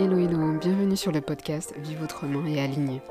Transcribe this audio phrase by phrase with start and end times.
[0.00, 3.02] Hello hello, bienvenue sur le podcast Vive autrement et aligné.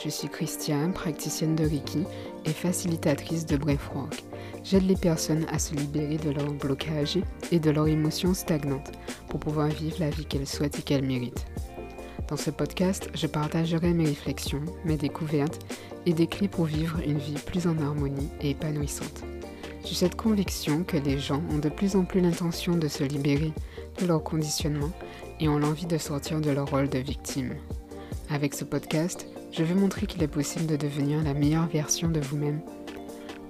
[0.00, 2.04] Je suis Christiane, praticienne de Reiki
[2.44, 4.22] et facilitatrice de Breathwork.
[4.62, 7.18] J'aide les personnes à se libérer de leurs blocages
[7.50, 8.92] et de leurs émotions stagnantes
[9.28, 11.46] pour pouvoir vivre la vie qu'elles souhaitent et qu'elles méritent.
[12.28, 15.66] Dans ce podcast, je partagerai mes réflexions, mes découvertes
[16.06, 19.24] et des clés pour vivre une vie plus en harmonie et épanouissante.
[19.84, 23.52] J'ai cette conviction que les gens ont de plus en plus l'intention de se libérer
[24.00, 24.92] de leur conditionnement
[25.40, 27.54] et ont l'envie de sortir de leur rôle de victime.
[28.30, 32.20] Avec ce podcast, je veux montrer qu'il est possible de devenir la meilleure version de
[32.20, 32.60] vous-même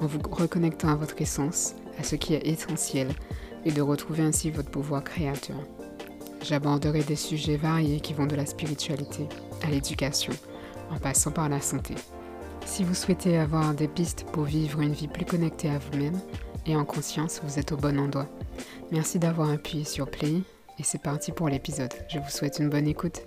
[0.00, 3.08] en vous reconnectant à votre essence, à ce qui est essentiel
[3.64, 5.56] et de retrouver ainsi votre pouvoir créateur.
[6.42, 9.28] J'aborderai des sujets variés qui vont de la spiritualité
[9.62, 10.32] à l'éducation,
[10.90, 11.94] en passant par la santé.
[12.64, 16.20] Si vous souhaitez avoir des pistes pour vivre une vie plus connectée à vous-même
[16.66, 18.28] et en conscience, vous êtes au bon endroit.
[18.92, 20.42] Merci d'avoir appuyé sur Play
[20.78, 21.92] et c'est parti pour l'épisode.
[22.08, 23.26] Je vous souhaite une bonne écoute.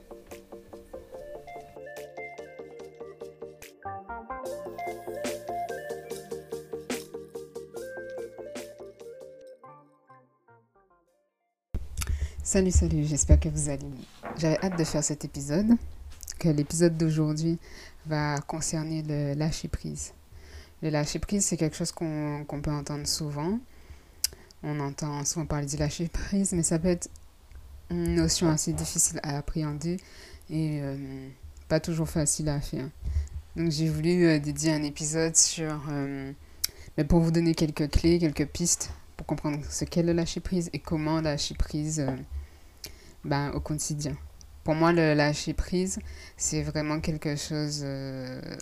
[12.44, 14.06] Salut, salut, j'espère que vous allez bien.
[14.38, 15.68] J'avais hâte de faire cet épisode,
[16.40, 17.60] que l'épisode d'aujourd'hui
[18.08, 20.14] va concerner le lâcher prise.
[20.82, 23.60] Le lâcher prise, c'est quelque chose qu'on peut entendre souvent.
[24.64, 27.08] On entend souvent parler du lâcher prise, mais ça peut être
[27.90, 29.98] une notion assez difficile à appréhender
[30.50, 30.96] et euh,
[31.68, 32.88] pas toujours facile à faire.
[33.56, 36.32] Donc j'ai voulu euh, dédier un épisode sur, euh,
[36.98, 40.70] mais pour vous donner quelques clés, quelques pistes pour comprendre ce qu'est le lâcher prise
[40.74, 42.06] et comment lâcher prise
[43.24, 44.16] ben, au quotidien.
[44.64, 46.00] Pour moi, le lâcher prise,
[46.38, 47.84] c'est vraiment quelque chose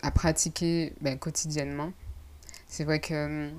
[0.01, 1.91] à pratiquer ben, quotidiennement.
[2.67, 3.51] C'est vrai que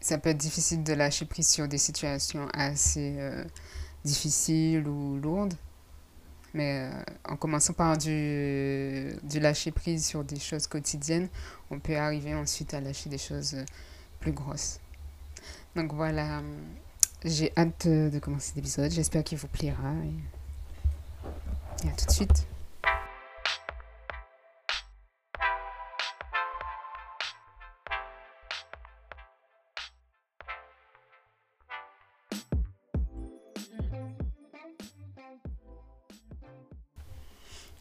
[0.00, 3.16] ça peut être difficile de lâcher prise sur des situations assez
[4.06, 5.54] difficile ou lourde.
[6.54, 11.28] Mais euh, en commençant par du, du lâcher prise sur des choses quotidiennes,
[11.70, 13.64] on peut arriver ensuite à lâcher des choses euh,
[14.20, 14.80] plus grosses.
[15.74, 16.40] Donc voilà,
[17.22, 18.90] j'ai hâte de commencer l'épisode.
[18.90, 19.92] J'espère qu'il vous plaira.
[21.84, 22.46] Et à tout de suite.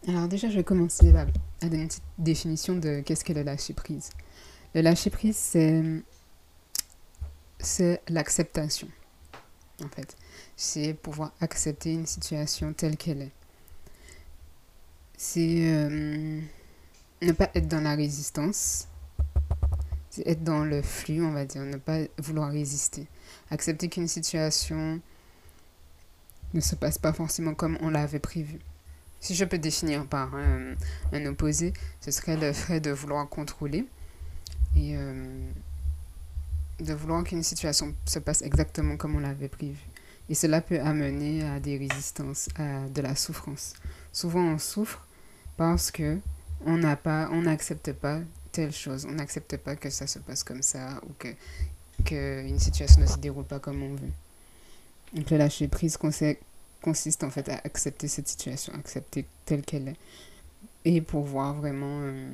[0.07, 1.25] Alors déjà, je vais commencer à,
[1.61, 4.11] donner une petite définition de qu'est-ce que le lâcher-prise.
[4.75, 5.83] Le lâcher-prise, c'est,
[7.59, 8.88] c'est l'acceptation,
[9.83, 10.16] en fait.
[10.55, 13.31] C'est pouvoir accepter une situation telle qu'elle est.
[15.17, 16.39] C'est euh,
[17.23, 18.87] ne pas être dans la résistance,
[20.11, 23.07] c'est être dans le flux, on va dire, ne pas vouloir résister.
[23.49, 25.01] Accepter qu'une situation
[26.53, 28.59] ne se passe pas forcément comme on l'avait prévu.
[29.19, 33.85] Si je peux définir par un, opposé, ce serait le fait de vouloir contrôler
[34.75, 35.49] et euh,
[36.79, 39.79] de vouloir qu'une situation se passe exactement comme on l'avait prévu.
[40.29, 43.73] Et cela peut amener à des résistances, à de la souffrance.
[44.11, 45.05] Souvent, on souffre
[45.57, 46.19] parce que
[46.65, 48.19] on n'a pas, on n'accepte pas
[48.51, 51.29] telle chose, on n'accepte pas que ça se passe comme ça ou que
[52.03, 54.11] qu'une situation ne se déroule pas comme on veut.
[55.13, 56.39] Donc le lâcher prise consiste
[56.88, 59.97] en fait à accepter cette situation, accepter telle qu'elle est,
[60.85, 62.29] et pouvoir vraiment euh,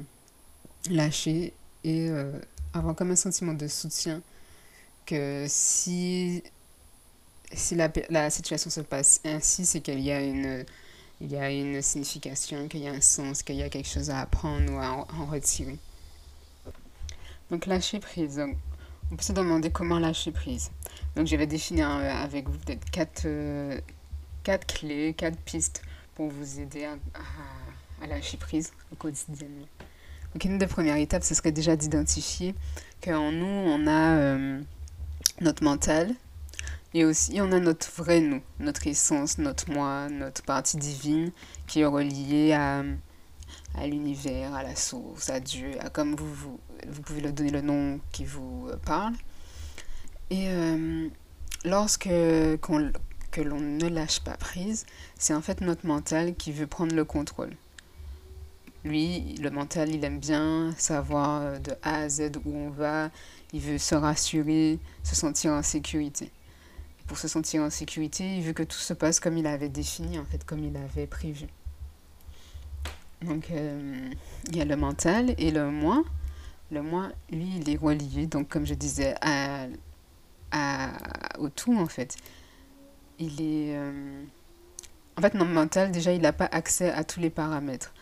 [0.89, 1.53] lâcher
[1.83, 2.31] et euh,
[2.73, 4.21] avoir comme un sentiment de soutien
[5.05, 6.43] que si,
[7.53, 10.65] si la, la situation se passe ainsi, c'est qu'il y a une
[11.21, 14.09] il y a une signification, qu'il y a un sens, qu'il y a quelque chose
[14.09, 15.77] à apprendre ou à en, retirer.
[17.51, 18.41] Donc lâcher prise.
[19.11, 20.71] on peut se demander comment lâcher prise.
[21.15, 23.27] Donc je vais définir euh, avec vous peut-être quatre,
[24.43, 25.81] quatre clés, quatre pistes
[26.15, 26.95] pour vous aider à,
[28.01, 29.47] à, lâcher prise au quotidien.
[30.33, 32.55] Donc une des premières étapes, ce serait déjà d'identifier
[33.01, 34.61] qu'en nous, on a euh,
[35.41, 36.13] notre mental
[36.93, 41.31] et aussi on a notre vrai nous, notre essence, notre moi, notre partie divine
[41.67, 42.83] qui est reliée à,
[43.75, 47.61] à l'univers, à la source, à Dieu, à comme vous, vous, pouvez leur donner le
[47.61, 49.13] nom qui vous parle.
[50.29, 51.07] Et euh,
[51.65, 52.09] lorsque
[53.31, 54.85] que l'on ne lâche pas prise,
[55.17, 57.51] c'est en fait notre mental qui veut prendre le contrôle.
[58.83, 63.09] Lui, le mental, il aime bien savoir euh, de A à Z où on va,
[63.53, 66.31] il veut se rassurer, se sentir en sécurité.
[67.07, 70.17] pour se sentir en sécurité, il veut que tout se passe comme il avait défini,
[70.17, 71.47] en fait, comme il avait prévu.
[73.21, 74.09] Donc, euh,
[74.47, 76.03] il y a le mental et le moi.
[76.71, 79.67] Le moi, lui, il est relié, donc comme je disais, à,
[80.51, 80.89] à,
[81.37, 82.17] au tout, en fait
[83.21, 84.23] il est, euh,
[85.17, 87.93] En fait, notre mental, déjà, il n'a pas accès à tous les paramètres.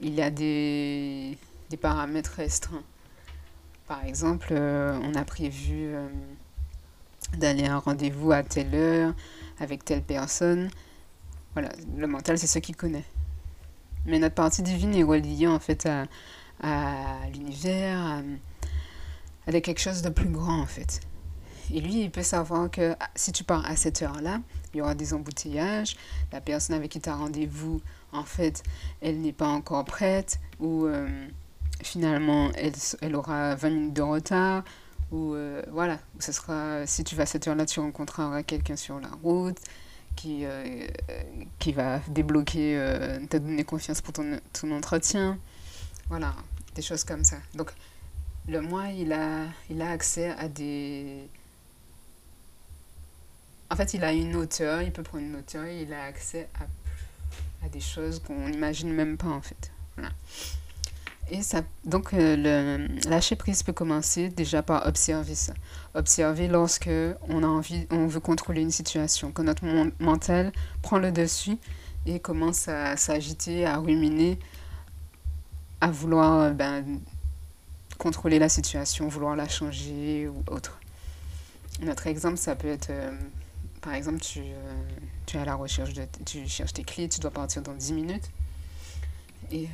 [0.00, 1.38] Il a des,
[1.70, 2.82] des paramètres restreints.
[3.86, 6.08] Par exemple, euh, on a prévu euh,
[7.38, 9.14] d'aller à un rendez-vous à telle heure
[9.60, 10.68] avec telle personne.
[11.54, 13.04] Voilà, le mental, c'est ce qu'il connaît.
[14.06, 16.04] Mais notre partie divine est reliée en fait à,
[16.62, 18.22] à l'univers,
[19.46, 21.00] à, quelque chose de plus grand en fait.
[21.72, 24.40] Et lui, il peut savoir que ah, si tu pars à cette heure-là,
[24.72, 25.96] il y aura des embouteillages,
[26.32, 27.80] la personne avec qui tu as rendez-vous,
[28.12, 28.62] en fait,
[29.00, 31.08] elle n'est pas encore prête, ou euh,
[31.82, 34.64] finalement, elle, elle aura 20 minutes de retard,
[35.10, 39.00] ou euh, voilà, ce sera, si tu vas à cette heure-là, tu rencontreras quelqu'un sur
[39.00, 39.58] la route
[40.16, 40.86] qui, euh,
[41.58, 42.76] qui va débloquer,
[43.30, 45.38] te donner confiance pour ton, ton entretien.
[46.08, 46.34] Voilà,
[46.74, 47.36] des choses comme ça.
[47.54, 47.72] Donc,
[48.48, 51.28] le moi, il a, il a accès à des...
[53.70, 56.48] En fait, il a une hauteur, il peut prendre une hauteur et il a accès
[57.62, 59.70] à, des choses qu'on n'imagine même pas, en fait.
[59.96, 60.10] Voilà.
[61.30, 65.52] Et ça, donc, euh, le lâcher prise peut commencer déjà par observer ça.
[65.94, 66.88] Observer lorsque
[67.28, 69.64] on a envie, on veut contrôler une situation, quand notre
[70.00, 71.58] mental prend le dessus
[72.06, 74.38] et commence à s'agiter, à ruminer
[75.80, 77.00] à vouloir ben,
[77.98, 80.78] contrôler la situation, vouloir la changer ou autre.
[81.82, 83.12] Notre exemple, ça peut être, euh,
[83.80, 84.84] par exemple, tu, euh,
[85.26, 87.92] tu es à la recherche de, tu cherches tes clés, tu dois partir dans 10
[87.92, 88.30] minutes.
[89.50, 89.68] Et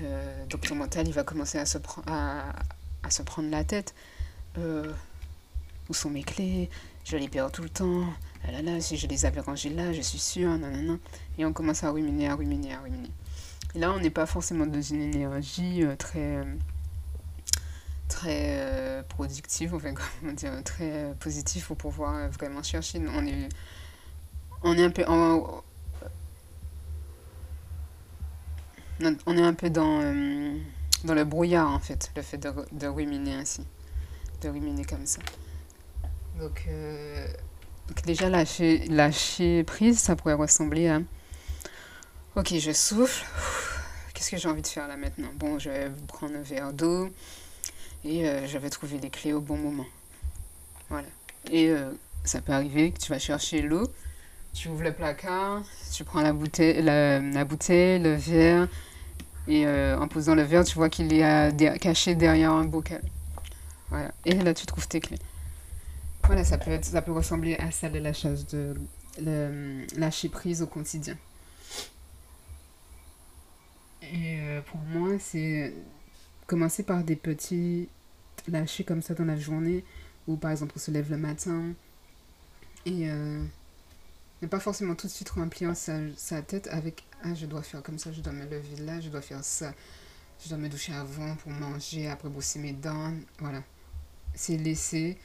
[0.48, 2.52] donc ton mental, il va commencer à se, à,
[3.02, 3.92] à se prendre la tête.
[4.56, 6.70] où sont mes clés?
[7.04, 8.04] Je les perds tout le temps.
[8.46, 10.56] Ah là, là, si je les avais rangées là, je suis sûre.
[10.58, 10.98] non
[11.38, 13.10] Et on commence à ruminer, à ruminer, à ruminer.
[13.74, 16.44] Là, on n'est pas forcément dans une énergie euh, très
[18.08, 23.02] très euh, productive, enfin, comment dire, très positive pour pouvoir vraiment chercher.
[23.14, 23.48] On est,
[24.64, 25.62] on est un peu en,
[29.26, 30.58] on est un peu dans, euh,
[31.05, 33.64] dans le brouillard en fait, le fait de, de ruminer ainsi,
[34.43, 35.20] de ruminer comme ça.
[36.40, 36.66] Donc,
[37.87, 41.00] donc déjà lâcher, lâcher prise, ça pourrait ressembler à
[42.37, 43.25] Ok, je souffle.
[44.12, 45.31] Qu'est-ce que j'ai envie de faire là maintenant?
[45.37, 47.08] Bon, je vais prendre un verre d'eau
[48.05, 49.87] et euh, je vais trouver les clés au bon moment.
[50.88, 51.06] Voilà.
[51.52, 51.93] Et euh,
[52.25, 53.87] ça peut arriver que tu vas chercher l'eau,
[54.54, 55.62] tu ouvres le placard,
[55.92, 58.68] tu prends la bouteille, la, bouteille le verre,
[59.48, 63.02] et euh, en posant le verre, tu vois qu'il est caché derrière un bocal.
[63.90, 64.12] Voilà.
[64.24, 65.18] Et là, tu trouves tes clés.
[66.24, 68.74] Voilà, ça peut, ça peut ressembler à ça de la chose de
[69.98, 71.16] lâcher prise au quotidien.
[74.02, 75.74] Et euh, pour moi, c'est
[76.46, 77.88] commencer par des petits
[78.48, 79.84] lâchers comme ça dans la journée,
[80.26, 81.72] ou par exemple on se lève le matin,
[82.86, 83.42] et euh,
[84.42, 87.82] ne pas forcément tout de suite remplir sa, sa tête avec Ah, je dois faire
[87.82, 89.72] comme ça, je dois me lever là, je dois faire ça,
[90.42, 93.14] je dois me doucher avant pour manger, après brosser mes dents.
[93.38, 93.62] Voilà.
[94.34, 95.16] C'est laisser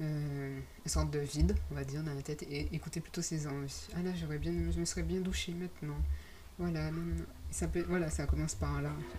[0.00, 3.46] euh, une sorte de vide, on va dire, dans la tête et écouter plutôt ses
[3.46, 3.88] envies.
[3.96, 5.98] Ah là, j'aurais bien, je me serais bien douché maintenant.
[6.58, 6.90] Voilà,
[7.50, 8.90] ça peut, voilà, ça commence par là.
[8.90, 9.18] En fait.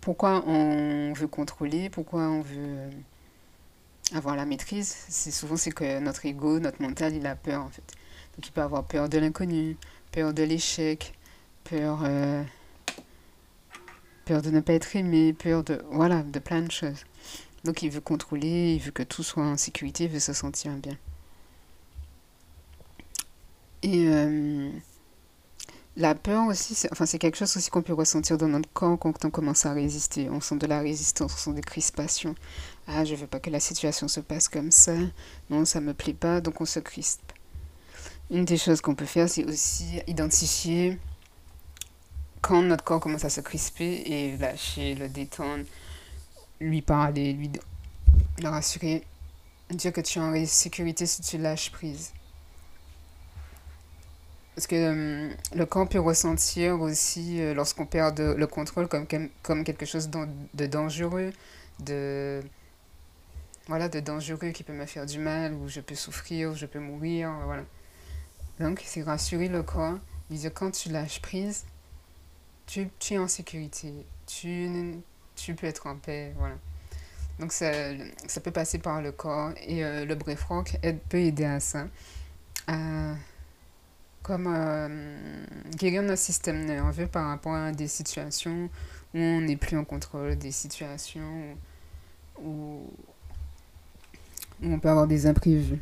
[0.00, 2.90] Pourquoi on veut contrôler, pourquoi on veut
[4.14, 7.68] avoir la maîtrise, c'est souvent c'est que notre ego, notre mental, il a peur en
[7.68, 7.94] fait.
[8.36, 9.76] Donc il peut avoir peur de l'inconnu,
[10.12, 11.14] peur de l'échec,
[11.64, 12.42] peur, euh,
[14.24, 17.04] peur de ne pas être aimé, peur de voilà, de plein de choses.
[17.64, 20.72] Donc il veut contrôler, il veut que tout soit en sécurité, il veut se sentir
[20.72, 20.96] bien.
[23.82, 24.70] Et euh,
[25.96, 29.24] la peur aussi, c'est enfin, quelque chose aussi qu'on peut ressentir dans notre corps quand
[29.24, 30.28] on commence à résister.
[30.28, 32.34] On sent de la résistance, on sent des crispations.
[32.86, 34.94] Ah, je veux pas que la situation se passe comme ça.
[35.48, 37.32] Non, ça me plaît pas, donc on se crispe.
[38.30, 40.98] Une des choses qu'on peut faire, c'est aussi identifier
[42.42, 45.64] quand notre corps commence à se crisper et lâcher, le détendre,
[46.60, 47.50] lui parler, lui
[48.42, 49.02] le rassurer,
[49.70, 52.12] dire que tu es en sécurité si tu lâches prise.
[54.56, 59.84] Parce que euh, le corps peut ressentir aussi, euh, lorsqu'on perd le contrôle, comme, quelque
[59.84, 61.30] chose de dangereux,
[61.80, 62.40] de,
[63.66, 66.64] voilà, de dangereux qui peut me faire du mal, ou je peux souffrir, ou je
[66.64, 67.64] peux mourir, voilà.
[68.58, 69.98] Donc, c'est rassurer le corps,
[70.30, 71.66] dire quand tu lâches prise,
[72.64, 73.92] tu, tu es en sécurité,
[74.26, 74.70] tu,
[75.34, 76.54] tu peux être en paix, voilà.
[77.38, 77.70] Donc, ça,
[78.26, 80.16] ça peut passer par le corps, et euh, le
[80.48, 80.78] rock
[81.10, 81.88] peut aider à ça.
[82.66, 83.12] À
[84.26, 85.44] comme euh,
[85.76, 88.68] guérir notre système nerveux par rapport à des situations
[89.14, 91.54] où on n'est plus en contrôle, des situations
[92.42, 92.90] où, où,
[94.64, 95.80] on peut avoir des imprévus.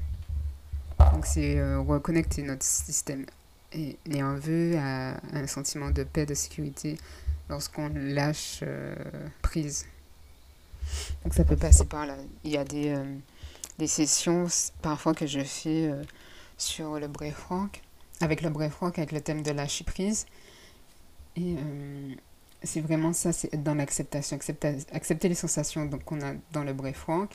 [0.98, 3.24] Donc c'est reconnecter notre système
[4.06, 6.98] nerveux à un sentiment de paix, de sécurité
[7.48, 8.62] lorsqu'on lâche
[9.40, 9.86] prise.
[11.22, 12.16] Donc ça peut passer par là.
[12.44, 12.94] Il y a des,
[13.78, 14.48] des sessions
[14.82, 15.90] parfois que je fais
[16.58, 17.83] sur le breathwork,
[18.24, 20.26] avec le breathwork, avec le thème de lâcher prise.
[21.36, 21.56] Et
[22.62, 24.38] c'est vraiment ça, c'est être dans l'acceptation,
[24.92, 27.32] accepter, les sensations qu'on a dans le breathwork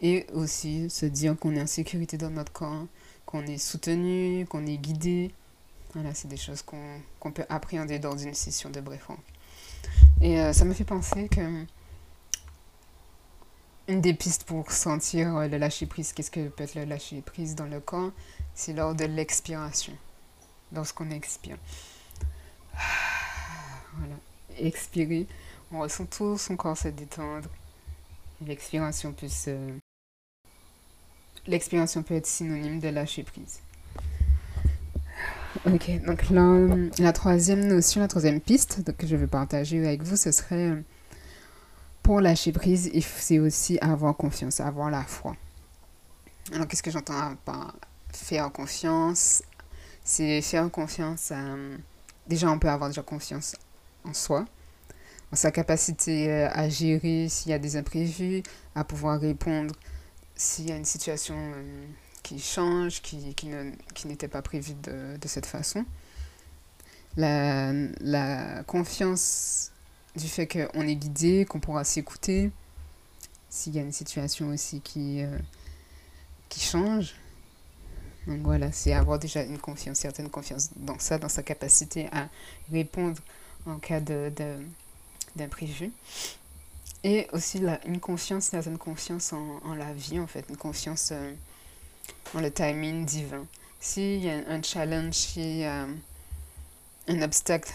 [0.00, 2.86] et aussi se dire qu'on est en sécurité dans notre corps,
[3.26, 5.32] qu'on est soutenu, qu'on est guidé.
[5.94, 9.20] Voilà, c'est des choses qu'on peut appréhender dans une session de breathwork.
[10.20, 11.64] Et euh, ça me fait penser que
[13.88, 17.54] une des pistes pour sentir le lâcher prise, qu'est-ce que peut être le lâcher prise
[17.54, 18.12] dans le corps,
[18.54, 19.92] c'est lors de l'expiration,
[20.72, 21.56] lorsqu'on expire.
[23.94, 24.16] Voilà
[24.58, 25.26] expirer,
[25.72, 27.48] on ressent tout son corps se détendre.
[28.46, 29.28] L'expiration peut
[31.46, 33.60] L'expiration peut être synonyme de lâcher prise.
[35.66, 36.66] Ok, donc là,
[36.98, 40.82] la troisième notion, la troisième piste que je vais partager avec vous, ce serait
[42.02, 45.36] pour lâcher prise, c'est aussi avoir confiance, avoir la foi.
[46.52, 47.74] Alors, qu'est-ce que j'entends par
[48.12, 49.42] faire confiance
[50.04, 51.56] C'est faire confiance à.
[52.26, 53.56] Déjà, on peut avoir déjà confiance
[54.04, 54.44] en soi,
[55.32, 58.42] en sa capacité euh, à gérer s'il y a des imprévus,
[58.74, 59.74] à pouvoir répondre
[60.34, 61.86] s'il y a une situation euh,
[62.22, 65.84] qui change, qui, qui n'était pas prévue de, de, cette façon.
[67.16, 69.72] La, la confiance
[70.16, 72.50] du fait qu'on est guidé, qu'on pourra s'écouter,
[73.48, 75.38] s'il y a une situation aussi qui, euh,
[76.48, 77.14] qui change.
[78.26, 82.28] Donc voilà, c'est avoir déjà une confiance, certaine confiance dans ça, dans sa capacité à
[82.70, 83.20] répondre
[83.66, 84.32] en cas de,
[85.36, 85.90] d'imprévu.
[87.04, 91.10] Et aussi la, une confiance, une confiance en, en, la vie, en fait, une confiance
[91.10, 91.34] euh,
[92.34, 93.44] en le timing divin.
[93.80, 95.88] S'il y a un challenge, s'il y a
[97.08, 97.72] un obstacle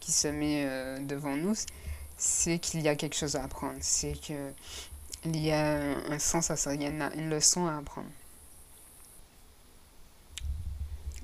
[0.00, 1.54] qui se met euh, devant nous,
[2.16, 4.36] c'est qu'il y a quelque chose à apprendre, c'est qu'il
[5.24, 8.08] y a un, sens à ça, il y a une, leçon à apprendre.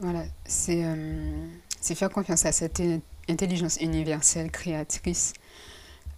[0.03, 1.47] Voilà, c'est euh,
[1.83, 2.83] faire confiance à cette
[3.29, 5.35] intelligence universelle créatrice.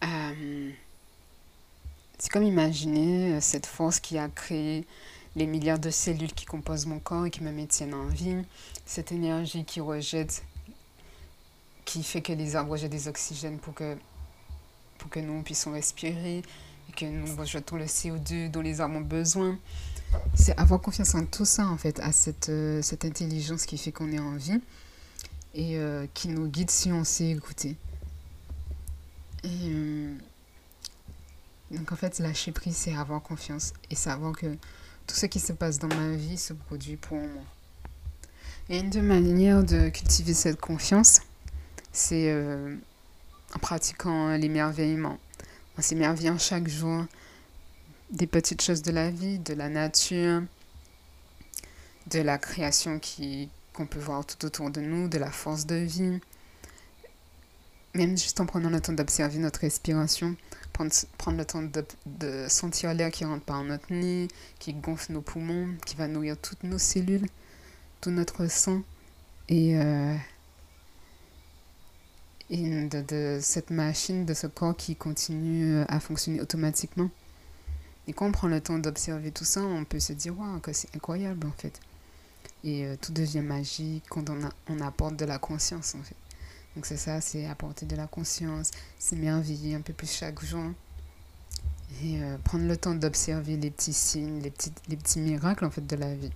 [0.05, 0.71] Euh,
[2.17, 4.87] c'est comme imaginer euh, cette force qui a créé
[5.35, 8.37] les milliards de cellules qui composent mon corps et qui me maintiennent en vie,
[8.87, 10.45] cette énergie qui rejette,
[11.85, 13.97] qui fait que les arbres rejettent des oxygènes pour que,
[14.99, 16.43] pour que nous puissions respirer
[16.95, 19.59] que nous rejetons le CO2 dont les arbres ont besoin.
[20.35, 24.13] C'est avoir confiance en tout ça, en fait, à cette, euh, intelligence qui fait qu'on
[24.13, 24.61] est en vie
[25.55, 27.77] et euh, qui nous guide si on sait écouter.
[29.45, 30.15] Euh,
[31.71, 34.55] donc en fait, lâcher prise, c'est avoir confiance et savoir que
[35.07, 37.43] tout ce qui se passe dans ma vie se produit pour moi.
[38.69, 41.21] Et une des manières de cultiver cette confiance,
[41.93, 42.33] c'est
[43.55, 45.19] en pratiquant l'émerveillement.
[45.79, 47.05] En s'émerveillant chaque jour
[48.11, 50.43] des petites choses de la vie, de la nature,
[52.11, 55.77] de la création qui, qu'on peut voir tout autour de nous, de la force de
[55.77, 56.21] vie.
[57.95, 60.37] Même juste en prenant le temps d'observer notre respiration,
[60.73, 65.13] prendre, prendre le temps de, de sentir l'air qui rentre par notre nez, qui gonfle
[65.13, 67.27] nos poumons, qui va nourrir toutes nos cellules,
[68.01, 68.83] tout notre sang.
[69.49, 70.17] Et, euh,
[72.53, 77.11] et de, cette machine, de ce corps qui continue à fonctionner automatiquement.
[78.07, 80.73] Et quand on prend le temps d'observer tout ça, on peut se dire, waouh, que
[80.73, 81.81] c'est incroyable en fait
[82.65, 84.25] et euh, tout devient magique quand
[84.69, 86.17] on apporte de la conscience en fait.
[86.75, 90.73] Donc c'est ça, c'est apporter de la conscience, s'émerveiller un peu plus chaque jour
[92.03, 95.71] et euh, prendre le temps d'observer les petits signes, les petits, les petits miracles en
[95.71, 96.31] fait de la vie.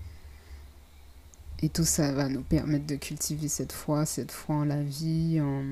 [1.63, 5.41] Et tout ça va nous permettre de cultiver cette foi, cette foi en la vie,
[5.41, 5.65] en,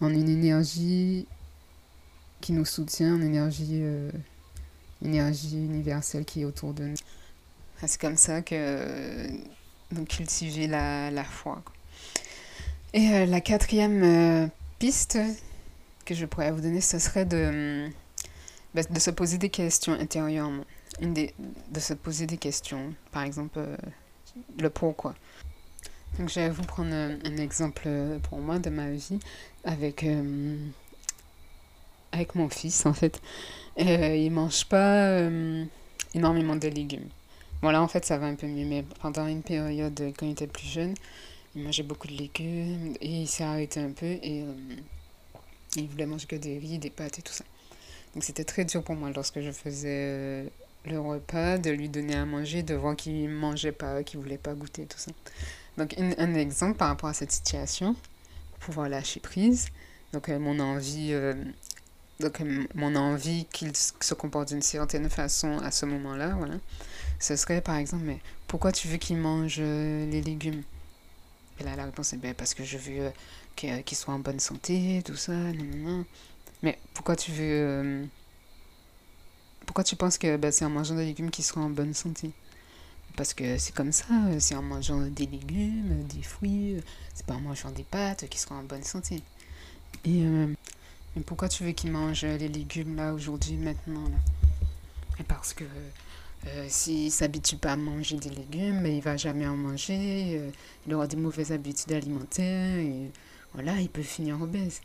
[0.00, 1.26] en une énergie
[2.40, 4.10] qui nous soutient, une énergie, euh,
[5.04, 6.96] énergie universelle qui est autour de nous.
[7.86, 9.28] C'est comme ça que
[9.92, 11.62] donc cultiver la, la foi.
[12.92, 14.46] Et euh, la quatrième euh,
[14.78, 15.18] piste
[16.04, 17.88] que je pourrais vous donner, ce serait de,
[18.74, 20.64] bah, de se poser des questions intérieurement.
[21.00, 21.34] Une des,
[21.70, 22.92] de se poser des questions.
[23.12, 23.76] Par exemple, euh,
[24.58, 25.14] le pourquoi.
[26.18, 27.88] Donc je vais vous prendre un, un, exemple
[28.24, 29.18] pour moi de ma vie
[29.64, 30.04] avec,
[32.12, 33.20] avec mon fils en fait.
[33.78, 35.28] il mange pas
[36.14, 37.08] énormément de légumes.
[37.62, 40.32] Bon, là, en fait, ça va un peu mieux, mais pendant une période, quand il
[40.32, 40.94] était plus jeune,
[41.54, 44.76] il mangeait beaucoup de légumes et il s'est arrêté un peu et euh,
[45.76, 47.44] il voulait manger que des riz, des pâtes et tout ça.
[48.14, 50.48] Donc, c'était très dur pour moi lorsque je faisais euh,
[50.86, 54.54] le repas, de lui donner à manger, de voir qu'il mangeait pas, qu'il voulait pas
[54.54, 55.12] goûter, tout ça.
[55.78, 57.94] Donc, un exemple par rapport à cette situation,
[58.52, 59.68] pour pouvoir lâcher prise.
[60.12, 61.34] Donc, euh, mon envie, euh,
[62.20, 66.54] donc, euh, mon envie qu'il se comporte d'une certaine façon à ce moment-là, voilà.
[67.18, 70.62] Ce serait par exemple, mais pourquoi tu veux qu'il mange les légumes?
[71.60, 73.12] Et là, la réponse est ben, parce que je veux
[73.56, 76.04] qu'il soit en bonne santé, tout ça, non, non,
[76.62, 78.06] Mais pourquoi tu veux.
[79.66, 82.32] pourquoi tu penses que ben, c'est en mangeant des légumes qu'il sera en bonne santé?
[83.16, 86.76] Parce que c'est comme ça, c'est en mangeant des légumes, des fruits,
[87.14, 89.22] c'est pas en mangeant des pâtes qui seront en bonne santé.
[90.04, 90.46] Et euh,
[91.26, 94.10] pourquoi tu veux qu'il mange les légumes là aujourd'hui, maintenant
[95.28, 95.64] parce que
[96.46, 100.50] euh, s'il s'habitue pas à manger des légumes, il va jamais en manger, euh,
[100.86, 103.10] il aura des mauvaises habitudes alimentaires et
[103.52, 104.80] voilà, il peut finir obèse.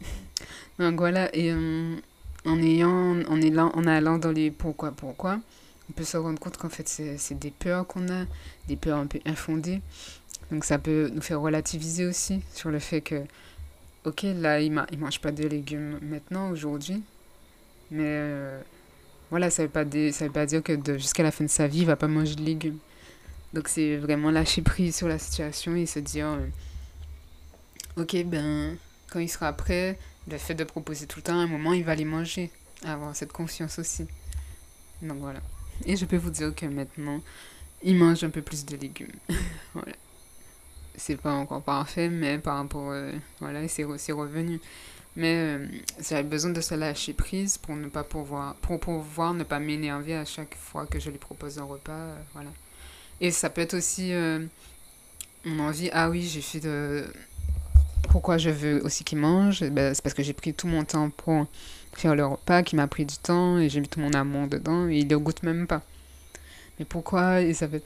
[0.78, 5.40] Donc voilà, et en ayant, en, allant, en allant dans les pourquoi, pourquoi,
[5.88, 8.24] on peut se rendre compte qu'en fait, c'est des peurs qu'on a,
[8.66, 9.80] des peurs un peu infondées.
[10.50, 13.22] Donc ça peut nous faire relativiser aussi sur le fait que,
[14.04, 17.02] ok, là, il ne mange pas de légumes maintenant, aujourd'hui,
[17.90, 18.60] mais euh,
[19.30, 21.78] voilà, ça ne veut, pas veut pas dire que jusqu'à la fin de sa vie,
[21.78, 22.78] il ne va pas manger de légumes.
[23.54, 28.76] Donc c'est vraiment lâcher prise sur la situation et se dire, euh, ok, ben,
[29.10, 29.98] quand il sera prêt,
[30.30, 32.50] le fait de proposer tout le temps, à un moment, il va les manger.
[32.84, 34.06] Avoir cette confiance aussi.
[35.02, 35.40] Donc voilà.
[35.86, 37.20] Et je peux vous dire que maintenant,
[37.82, 39.12] il mange un peu plus de légumes.
[39.74, 39.92] voilà.
[40.96, 42.90] C'est pas encore parfait, mais par rapport.
[42.90, 44.60] Euh, voilà, c'est revenu.
[45.16, 45.66] Mais euh,
[46.00, 50.14] j'avais besoin de se lâcher prise pour ne pas pouvoir, pour pouvoir ne pas m'énerver
[50.14, 51.92] à chaque fois que je lui propose un repas.
[51.92, 52.50] Euh, voilà.
[53.20, 54.12] Et ça peut être aussi
[55.44, 55.90] mon envie.
[55.92, 57.04] Ah oui, j'ai fait de.
[58.10, 59.62] Pourquoi je veux aussi qu'il mange?
[59.70, 61.46] Ben, C'est parce que j'ai pris tout mon temps pour
[61.92, 64.88] faire le repas qui m'a pris du temps et j'ai mis tout mon amour dedans
[64.88, 65.82] et il le goûte même pas.
[66.78, 67.82] Mais pourquoi Isabelle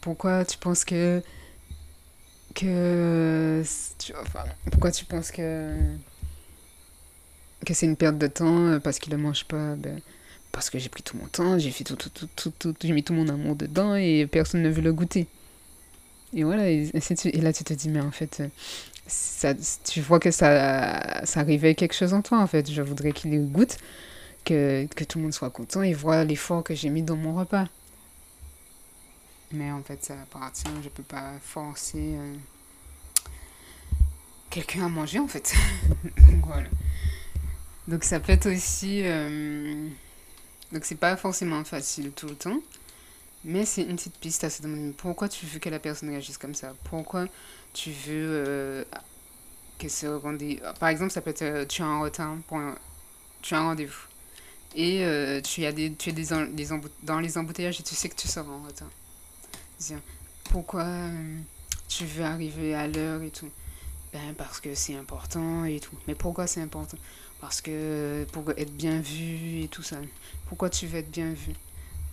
[0.00, 1.22] Pourquoi tu penses que
[2.54, 3.62] que
[3.98, 5.74] tu, enfin, pourquoi tu penses que
[7.64, 10.00] que c'est une perte de temps parce qu'il ne mange pas ben,
[10.50, 12.92] parce que j'ai pris tout mon temps, j'ai fait tout tout tout tout, tout j'ai
[12.92, 15.26] mis tout mon amour dedans et personne ne veut le goûter.
[16.34, 18.42] Et voilà, et, et là tu te dis mais en fait
[19.84, 22.70] tu vois que ça, ça réveille quelque chose en toi, en fait.
[22.70, 23.78] Je voudrais qu'il goûte,
[24.44, 27.34] que, que tout le monde soit content et voit l'effort que j'ai mis dans mon
[27.34, 27.66] repas.
[29.52, 32.34] Mais en fait, ça appartient, je peux pas forcer euh,
[34.50, 35.54] quelqu'un à manger, en fait.
[36.30, 36.68] donc voilà.
[37.88, 39.02] Donc ça peut être aussi...
[39.04, 39.88] Euh,
[40.72, 42.60] donc c'est pas forcément facile tout le temps.
[43.44, 46.38] Mais c'est une petite piste à se demander pourquoi tu veux que la personne réagisse
[46.38, 46.74] comme ça?
[46.84, 47.26] Pourquoi
[47.72, 48.84] tu veux euh,
[49.78, 52.60] que ce rendez Par exemple, ça peut être euh, tu as un retard pour
[53.40, 54.06] tu as un rendez-vous.
[54.74, 56.28] Et euh, tu, as des, tu es des,
[57.02, 58.88] dans les embouteillages et tu sais que tu seras en retard.
[60.44, 60.86] Pourquoi
[61.88, 63.50] tu veux arriver à l'heure et tout?
[64.12, 65.96] Ben parce que c'est important et tout.
[66.06, 66.96] Mais pourquoi c'est important?
[67.40, 69.96] Parce que pour être bien vu et tout ça.
[70.46, 71.52] Pourquoi tu veux être bien vu?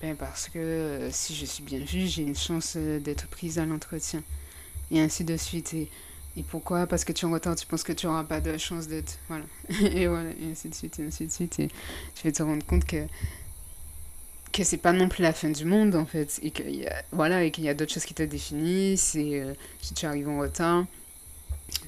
[0.01, 4.23] Ben parce que si je suis bien vue, j'ai une chance d'être prise à l'entretien.
[4.91, 5.73] Et ainsi de suite.
[5.73, 5.89] Et,
[6.37, 6.87] et pourquoi?
[6.87, 9.19] Parce que tu es en retard, tu penses que tu n'auras pas de chance d'être.
[9.27, 9.45] Voilà.
[9.81, 11.59] et voilà, et ainsi de suite, et ainsi de suite.
[11.59, 11.67] Et
[12.15, 13.05] tu vas te rendre compte que
[14.51, 17.03] que c'est pas non plus la fin du monde en fait et qu'il y a
[17.11, 20.85] voilà et a d'autres choses qui te définissent et euh, si tu arrives en retard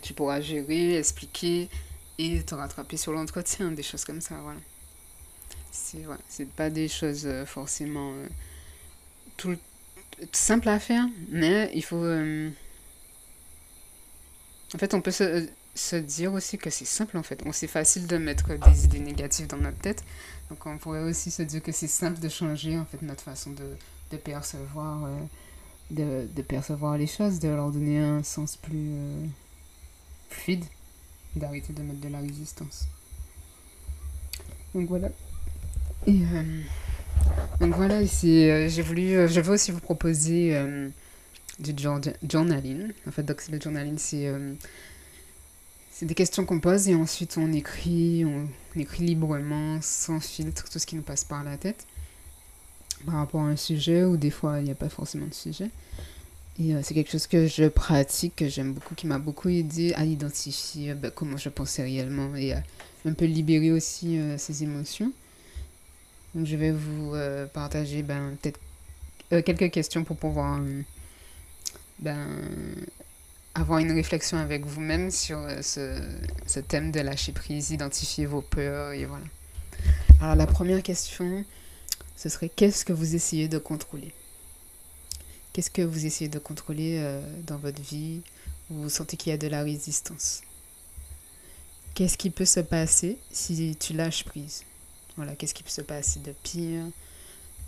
[0.04, 1.70] tu pourras gérer expliquer
[2.20, 4.60] et te rattraper sur l'entretien des choses comme ça voilà
[5.72, 8.28] c'est c'est pas des choses euh, forcément euh,
[9.38, 9.58] tout,
[10.34, 12.04] simples à faire, mais il faut.
[14.74, 17.44] Euh, en fait, on peut se, se dire aussi que c'est simple en fait.
[17.52, 20.04] C'est facile de mettre des idées négatives dans notre tête.
[20.50, 23.52] Donc on pourrait aussi se dire que c'est simple de changer en fait notre façon
[23.52, 23.76] de,
[24.12, 25.08] de percevoir
[25.90, 28.92] de, de, percevoir les choses, de leur donner un sens plus
[30.30, 30.64] fluide,
[31.36, 32.88] d'arrêter de mettre de la résistance.
[34.74, 35.10] Donc voilà.
[36.08, 36.62] Et euh,
[37.60, 40.58] donc voilà, euh, j'ai voulu, euh, je veux aussi vous proposer
[41.60, 41.74] du
[42.28, 42.92] journaling.
[43.08, 44.32] En fait, donc le journaling, c'est
[45.92, 48.48] c'est des questions qu'on pose et ensuite on écrit, on,
[48.80, 51.86] écrit librement, sans filtre, tout ce qui nous passe par la tête
[53.06, 55.70] par rapport à un sujet ou des fois il n'y a pas forcément de sujet.
[56.60, 60.06] Et c'est quelque chose que je pratique, que j'aime beaucoup, qui m'a beaucoup aidé à
[60.06, 62.64] identifier bah, comment je pensais réellement et à
[63.06, 65.12] un peu libérer aussi ses émotions.
[66.36, 68.60] Donc je vais vous euh, partager ben, peut-être
[69.34, 70.82] euh, quelques questions pour pouvoir euh,
[72.02, 72.28] ben,
[73.54, 76.02] avoir une réflexion avec vous-même sur ce,
[76.48, 79.26] ce, thème de lâcher prise, identifier vos peurs et voilà.
[80.22, 81.44] Alors la première question,
[82.16, 84.14] ce serait qu'est-ce que vous essayez de contrôler?
[85.54, 88.22] Qu'est-ce que vous essayez de contrôler euh, dans votre vie
[88.70, 90.42] où vous sentez qu'il y a de la résistance?
[91.94, 94.64] Qu'est-ce qui peut se passer si tu lâches prise?
[95.18, 96.86] Voilà, qu'est-ce qui peut se passer de pire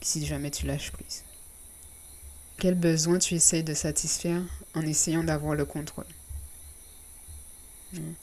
[0.01, 1.23] si jamais tu lâches prise?
[2.57, 4.41] Quel besoin tu essayes de satisfaire
[4.73, 6.05] en essayant d'avoir le contrôle?
[7.93, 8.13] Hmm.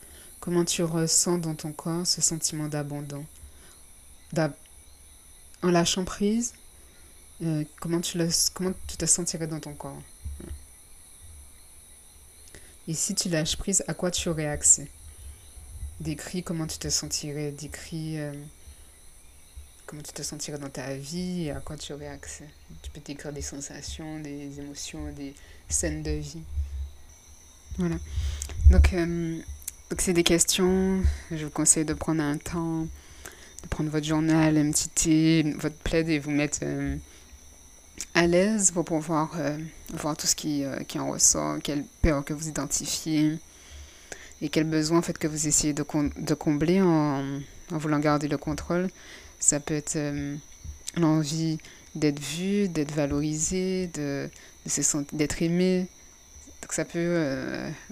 [0.40, 3.25] Comment tu ressens dans ton corps ce sentiment d'abandon?
[5.62, 6.55] En lâchant prise,
[7.43, 8.16] euh, comment, tu
[8.97, 10.01] te sentirais dans ton corps?
[12.88, 14.88] Et si tu lâches prise, à quoi tu aurais accès
[16.01, 18.33] Décris comment tu te sentirais, décris euh,
[19.90, 22.48] comment tu te sentirais dans ta vie à quoi tu aurais accès.
[22.81, 25.35] Tu peux décrire des sensations, des émotions, des
[25.68, 26.44] scènes de vie.
[27.76, 27.96] Voilà.
[28.70, 29.40] Donc, euh,
[29.90, 31.03] donc c'est des questions.
[31.33, 35.74] Je vous conseille de prendre un temps, de prendre votre journal, un petit thé, votre
[35.79, 36.61] plaid et vous mettre
[38.14, 39.59] à l'aise pour pouvoir euh,
[39.94, 43.40] voir tout ce qui, euh, qui en ressort, quelle peur que vous identifiez
[44.40, 45.85] et quel besoin en fait, que vous essayez de,
[46.16, 47.24] de combler en,
[47.72, 48.88] en, voulant garder le contrôle.
[49.40, 50.37] Ça peut être euh,
[50.96, 51.59] l'envie
[51.96, 54.31] d'être vu, d'être valorisé, de,
[54.66, 55.88] de d'être aimé.
[56.62, 57.24] Donc ça peut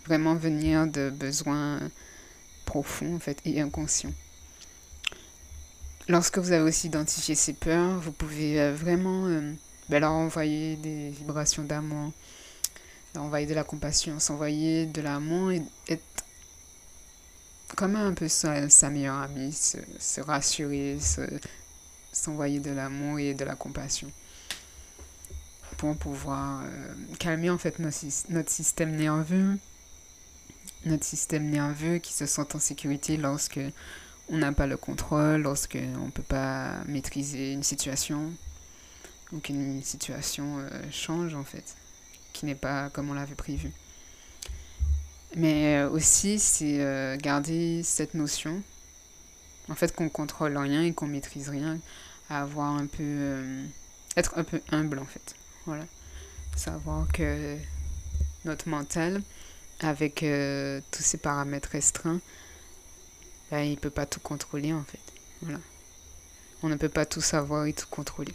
[0.06, 1.80] vraiment venir de besoins
[2.66, 4.12] profonds en fait, et inconscients.
[6.06, 9.26] Lorsque vous avez aussi identifié ces peurs, vous pouvez vraiment
[9.88, 12.12] ben, leur envoyer des vibrations d'amour,
[13.14, 16.02] leur envoyer de la compassion, s'envoyer de l'amour et être
[17.76, 20.98] comme un peu sa, sa meilleure amie, se, se rassurer,
[22.12, 24.10] s'envoyer de l'amour et de la compassion
[25.78, 27.98] pour pouvoir euh, calmer en fait notre,
[28.30, 29.56] notre système nerveux,
[30.84, 33.60] notre système nerveux qui se sent en sécurité lorsque
[34.28, 38.32] on n'a pas le contrôle, lorsque on ne peut pas maîtriser une situation
[39.32, 41.76] ou qu'une situation euh, change en fait,
[42.32, 43.70] qui n'est pas comme on l'avait prévu.
[45.36, 48.62] Mais euh, aussi, c'est euh, garder cette notion,
[49.68, 51.78] en fait, qu'on contrôle rien et qu'on maîtrise rien,
[52.30, 53.46] à avoir un peu,
[54.16, 55.34] être un peu humble en fait.
[55.66, 55.84] Voilà.
[56.56, 57.56] Savoir que
[58.44, 59.22] notre mental,
[59.80, 60.24] avec
[60.90, 62.20] tous ces paramètres restreints,
[63.50, 64.98] ben, il ne peut pas tout contrôler en fait.
[65.42, 65.60] Voilà.
[66.62, 68.34] On ne peut pas tout savoir et tout contrôler.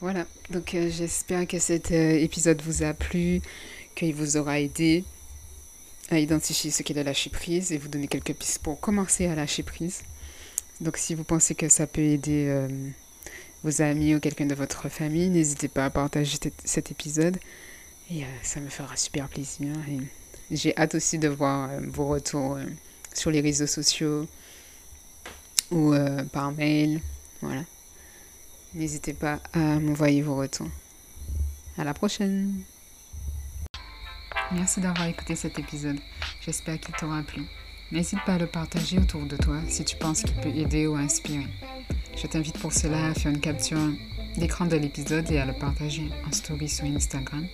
[0.00, 3.40] Voilà, donc euh, j'espère que cet euh, épisode vous a plu,
[3.98, 5.04] qu'il vous aura aidé
[6.10, 9.34] à identifier ce qu'est la lâcher prise et vous donner quelques pistes pour commencer à
[9.34, 10.02] lâcher prise.
[10.80, 12.68] Donc si vous pensez que ça peut aider euh,
[13.64, 17.36] vos amis ou quelqu'un de votre famille, n'hésitez pas à partager cet épisode
[18.10, 19.74] et ça me fera super plaisir.
[19.88, 22.56] Et j'ai hâte aussi de voir vos retours
[23.12, 24.26] sur les réseaux sociaux
[25.70, 25.92] ou
[26.32, 27.00] par mail.
[27.42, 27.64] Voilà.
[28.74, 30.70] N'hésitez pas à m'envoyer vos retours.
[31.76, 32.62] À la prochaine.
[34.52, 35.98] Merci d'avoir écouté cet épisode.
[36.40, 37.42] J'espère qu'il t'aura plu.
[37.92, 40.96] N'hésite pas à le partager autour de toi si tu penses qu'il peut aider ou
[40.96, 41.46] inspirer.
[42.16, 43.92] Je t'invite pour cela à faire une capture
[44.38, 47.46] d'écran de l'épisode et à le partager en story sur Instagram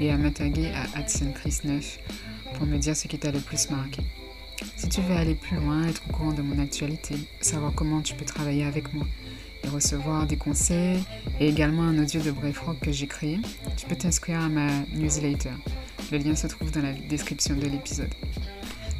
[0.00, 1.98] et à me à AdsenChris9
[2.54, 4.02] pour me dire ce qui t'a le plus marqué.
[4.76, 8.14] Si tu veux aller plus loin, être au courant de mon actualité, savoir comment tu
[8.14, 9.06] peux travailler avec moi,
[9.72, 11.02] recevoir des conseils
[11.40, 13.40] et également un audio de Bref Rock que j'ai créé,
[13.78, 15.50] tu peux t'inscrire à ma newsletter.
[16.12, 18.12] Le lien se trouve dans la description de l'épisode.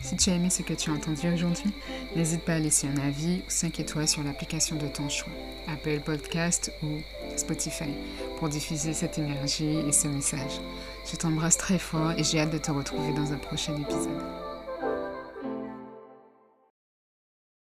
[0.02, 1.72] Si tu as aimé ce que tu as entendu aujourd'hui,
[2.14, 5.32] n'hésite pas à laisser un avis ou 5 étoiles sur l'application de ton choix,
[5.66, 6.98] Apple Podcast ou
[7.36, 7.90] Spotify,
[8.38, 10.60] pour diffuser cette énergie et ce message.
[11.10, 14.43] Je t'embrasse très fort et j'ai hâte de te retrouver dans un prochain épisode.